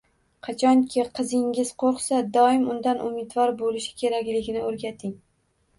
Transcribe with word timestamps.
Qachonki 0.45 1.03
qizingiz 1.19 1.73
qo‘rqsa, 1.83 2.23
doimo 2.39 2.75
Undan 2.77 3.07
umidvor 3.11 3.55
bo‘lishi 3.63 3.95
kerakligini 4.03 4.67
o'rgating. 4.73 5.17